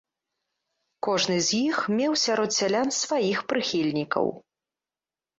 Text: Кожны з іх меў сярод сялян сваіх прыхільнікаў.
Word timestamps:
Кожны 1.07 1.35
з 1.47 1.57
іх 1.65 1.77
меў 1.99 2.15
сярод 2.21 2.49
сялян 2.59 2.89
сваіх 3.01 3.43
прыхільнікаў. 3.53 4.25